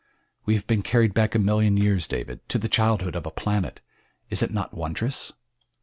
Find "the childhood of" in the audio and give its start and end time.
2.57-3.27